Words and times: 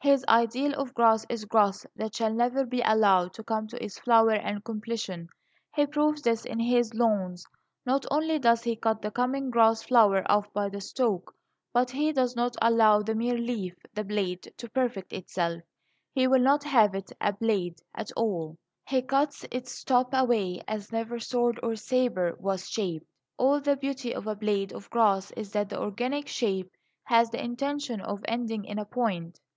His 0.00 0.24
ideal 0.28 0.74
of 0.74 0.94
grass 0.94 1.26
is 1.28 1.44
growth 1.44 1.84
that 1.96 2.14
shall 2.14 2.32
never 2.32 2.64
be 2.64 2.82
allowed 2.82 3.34
to 3.34 3.42
come 3.42 3.66
to 3.66 3.84
its 3.84 3.98
flower 3.98 4.30
and 4.34 4.62
completion. 4.64 5.28
He 5.74 5.86
proves 5.88 6.22
this 6.22 6.44
in 6.44 6.60
his 6.60 6.94
lawns. 6.94 7.44
Not 7.84 8.06
only 8.08 8.38
does 8.38 8.62
he 8.62 8.76
cut 8.76 9.02
the 9.02 9.10
coming 9.10 9.50
grass 9.50 9.82
flower 9.82 10.22
off 10.30 10.46
by 10.52 10.68
the 10.68 10.80
stalk, 10.80 11.34
but 11.72 11.90
he 11.90 12.12
does 12.12 12.36
not 12.36 12.54
allow 12.62 13.02
the 13.02 13.16
mere 13.16 13.36
leaf 13.36 13.74
the 13.92 14.04
blade 14.04 14.52
to 14.58 14.70
perfect 14.70 15.12
itself. 15.12 15.60
He 16.14 16.28
will 16.28 16.42
not 16.42 16.62
have 16.62 16.94
it 16.94 17.10
a 17.20 17.32
"blade" 17.32 17.80
at 17.92 18.12
all; 18.12 18.58
he 18.86 19.02
cuts 19.02 19.44
its 19.50 19.82
top 19.82 20.10
away 20.14 20.60
as 20.68 20.92
never 20.92 21.18
sword 21.18 21.58
or 21.60 21.74
sabre 21.74 22.36
was 22.38 22.70
shaped. 22.70 23.10
All 23.36 23.60
the 23.60 23.74
beauty 23.76 24.14
of 24.14 24.28
a 24.28 24.36
blade 24.36 24.72
of 24.72 24.88
grass 24.90 25.32
is 25.32 25.50
that 25.54 25.70
the 25.70 25.80
organic 25.80 26.28
shape 26.28 26.70
has 27.02 27.30
the 27.30 27.42
intention 27.42 28.00
of 28.00 28.22
ending 28.28 28.64
in 28.64 28.78
a 28.78 28.84
point. 28.84 29.40